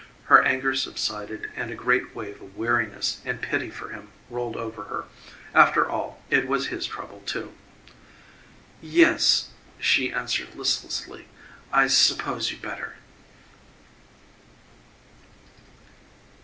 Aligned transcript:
Her 0.23 0.41
anger 0.41 0.73
subsided 0.75 1.51
and 1.55 1.69
a 1.69 1.75
great 1.75 2.15
wave 2.15 2.41
of 2.41 2.57
weariness 2.57 3.21
and 3.23 3.39
pity 3.39 3.69
for 3.69 3.89
him 3.89 4.09
rolled 4.31 4.57
over 4.57 4.85
her. 4.85 5.05
After 5.53 5.87
all, 5.87 6.23
it 6.31 6.47
was 6.47 6.69
his 6.69 6.87
trouble, 6.87 7.19
too. 7.27 7.53
"Yes," 8.81 9.49
she 9.79 10.11
answered 10.11 10.55
listlessly, 10.55 11.27
"I 11.71 11.85
suppose 11.85 12.49
you'd 12.49 12.63
better." 12.63 12.95